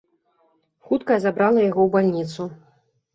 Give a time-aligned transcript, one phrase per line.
[0.87, 2.49] Хуткая забрала яго ў бальніцу.